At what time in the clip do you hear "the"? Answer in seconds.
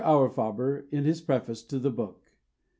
1.77-1.91